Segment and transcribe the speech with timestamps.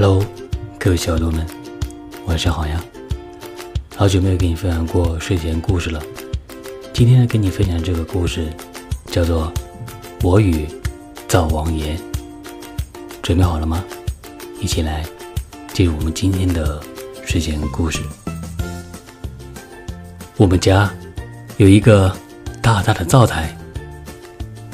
[0.00, 0.24] Hello，
[0.78, 1.44] 各位小耳朵们，
[2.26, 2.80] 晚上好呀！
[3.96, 6.00] 好久没有跟你分享过睡前故事了。
[6.92, 8.46] 今天，跟你分享这个故事，
[9.06, 9.52] 叫做
[10.22, 10.68] 《我与
[11.26, 11.96] 灶王爷》。
[13.22, 13.84] 准备好了吗？
[14.60, 15.04] 一起来
[15.74, 16.80] 进入我们今天的
[17.26, 17.98] 睡前故事。
[20.36, 20.88] 我们家
[21.56, 22.16] 有一个
[22.62, 23.52] 大大的灶台，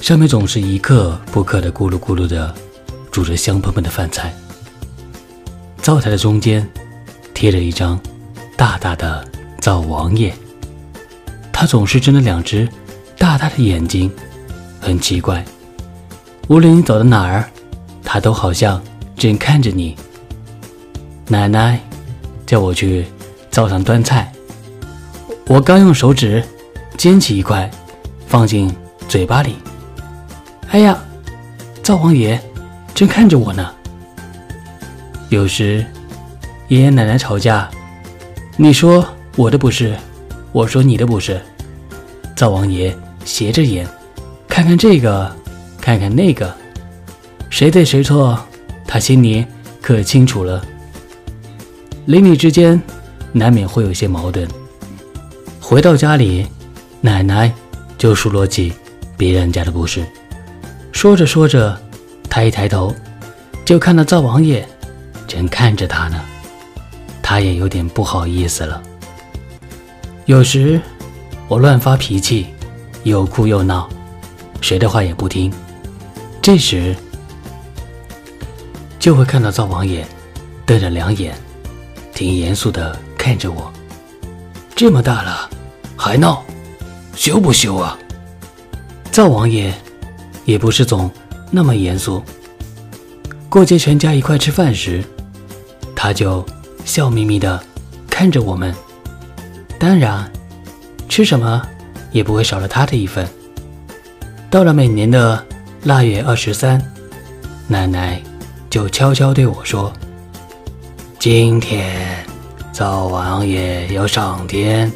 [0.02, 2.54] 上面总是一刻不刻的咕噜咕噜的
[3.10, 4.30] 煮着香喷喷的饭菜。
[5.84, 6.66] 灶台的中间
[7.34, 8.00] 贴着一张
[8.56, 9.22] 大大的
[9.60, 10.32] 灶王爷，
[11.52, 12.66] 他总是睁着两只
[13.18, 14.10] 大大的眼睛，
[14.80, 15.44] 很奇怪。
[16.48, 17.44] 无论你走到哪儿，
[18.02, 18.82] 他都好像
[19.14, 19.94] 正看着你。
[21.28, 21.78] 奶奶
[22.46, 23.04] 叫我去
[23.50, 24.32] 灶上端菜，
[25.48, 26.42] 我刚用手指
[26.96, 27.70] 捡起一块，
[28.26, 28.74] 放进
[29.06, 29.56] 嘴巴里。
[30.70, 30.98] 哎呀，
[31.82, 32.40] 灶王爷
[32.94, 33.73] 正看着我呢。
[35.34, 35.84] 有时，
[36.68, 37.68] 爷爷奶奶吵架，
[38.56, 39.04] 你说
[39.34, 39.96] 我的不是，
[40.52, 41.40] 我说你的不是。
[42.36, 43.84] 灶王爷斜着眼，
[44.48, 45.34] 看看这个，
[45.80, 46.54] 看看那个，
[47.50, 48.38] 谁对谁错，
[48.86, 49.44] 他心里
[49.82, 50.64] 可清楚了。
[52.06, 52.80] 邻里之间
[53.32, 54.48] 难免会有些矛盾。
[55.60, 56.46] 回到家里，
[57.00, 57.52] 奶奶
[57.98, 58.72] 就数落起
[59.16, 60.04] 别人家的不是。
[60.92, 61.76] 说着说着，
[62.30, 62.94] 他一抬头，
[63.64, 64.64] 就看到灶王爷。
[65.26, 66.20] 正看着他呢，
[67.22, 68.82] 他也有点不好意思了。
[70.26, 70.80] 有时
[71.48, 72.46] 我乱发脾气，
[73.02, 73.88] 又哭又闹，
[74.60, 75.52] 谁的话也不听。
[76.40, 76.94] 这时
[78.98, 80.06] 就会看到灶王爷
[80.64, 81.34] 瞪着两眼，
[82.14, 83.72] 挺严肃的看着我。
[84.74, 85.48] 这么大了
[85.96, 86.42] 还闹，
[87.14, 87.98] 羞不羞啊？
[89.12, 89.72] 灶王爷
[90.44, 91.10] 也不是总
[91.50, 92.22] 那么严肃。
[93.54, 95.00] 过节全家一块吃饭时。
[95.94, 96.44] 他就
[96.84, 97.62] 笑眯眯的
[98.10, 98.74] 看着我们，
[99.78, 100.28] 当然，
[101.08, 101.62] 吃什么
[102.10, 103.24] 也不会少了他的一份。
[104.50, 105.40] 到了每年的
[105.84, 106.82] 腊月二十三，
[107.68, 108.20] 奶奶
[108.68, 109.92] 就悄悄对我说
[111.20, 112.26] ：“今天
[112.72, 114.90] 灶王爷要上天，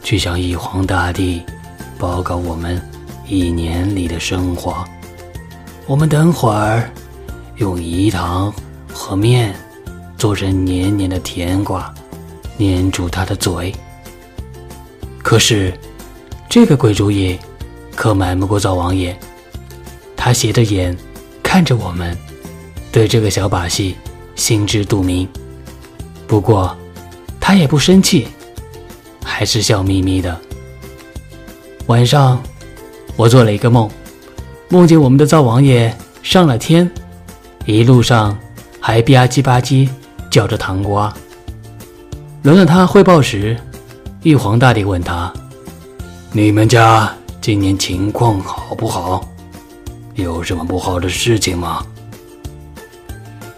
[0.00, 1.42] 去向玉皇大帝
[1.98, 2.80] 报告我们
[3.26, 4.84] 一年里的生活。
[5.88, 6.88] 我们等会儿
[7.60, 8.52] 用饴糖
[8.92, 9.54] 和面。”
[10.18, 11.90] 做成黏黏的甜瓜，
[12.58, 13.74] 粘住他的嘴。
[15.22, 15.72] 可是，
[16.46, 17.38] 这个鬼主意
[17.96, 19.18] 可瞒不过灶王爷。
[20.14, 20.94] 他斜着眼
[21.42, 22.14] 看着我们，
[22.92, 23.96] 对这个小把戏
[24.36, 25.26] 心知肚明。
[26.26, 26.76] 不过，
[27.40, 28.28] 他也不生气，
[29.24, 30.38] 还是笑眯眯的。
[31.86, 32.42] 晚上，
[33.16, 33.90] 我做了一个梦，
[34.68, 36.90] 梦见我们的灶王爷上了天，
[37.64, 38.38] 一路上
[38.80, 39.88] 还吧唧吧唧。
[40.30, 41.12] 嚼着糖瓜，
[42.44, 43.56] 轮到他汇报时，
[44.22, 45.32] 玉皇大帝问他
[46.30, 49.28] ：“你们家今年情况好不好？
[50.14, 51.84] 有什么不好的事情吗？”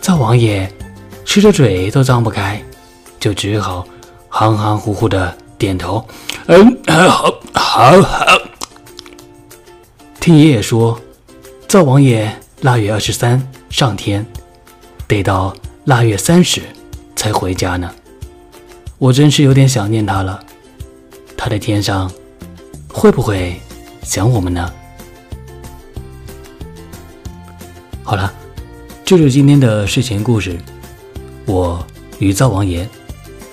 [0.01, 0.67] 灶王爷
[1.27, 2.59] 吃着嘴都张不开，
[3.21, 3.87] 就只好
[4.31, 6.03] 含含糊糊的点头
[6.49, 8.27] ：“嗯，好，好，好。”
[10.19, 10.99] 听爷爷说，
[11.69, 14.25] 灶王爷腊月二十三上天，
[15.09, 15.53] 得到。
[15.87, 16.63] 腊月三十
[17.17, 17.93] 才回家呢，
[18.99, 20.41] 我真是有点想念他了。
[21.37, 22.09] 他在天上
[22.87, 23.61] 会不会
[24.05, 24.73] 想我们呢？
[28.05, 28.33] 好了，
[29.05, 30.57] 这就是今天的睡前故事。
[31.47, 31.85] 我
[32.21, 32.89] 与灶王爷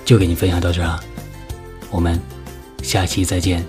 [0.05, 0.99] 就给你分享到这儿，
[1.89, 2.21] 我们
[2.83, 3.65] 下期再见。